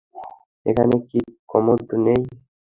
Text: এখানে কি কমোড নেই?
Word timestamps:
এখানে 0.65 0.95
কি 1.07 1.19
কমোড 1.51 1.79
নেই? 2.05 2.21